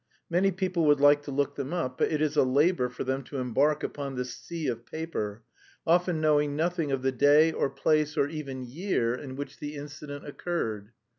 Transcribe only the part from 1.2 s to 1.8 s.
to look them